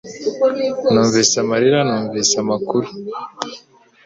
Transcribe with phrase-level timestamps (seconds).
[0.91, 2.87] Numvise amarira numvise amakuru